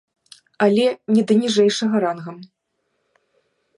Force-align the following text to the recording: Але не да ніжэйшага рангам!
Але 0.65 0.85
не 1.17 1.23
да 1.31 1.37
ніжэйшага 1.41 1.95
рангам! 2.05 2.37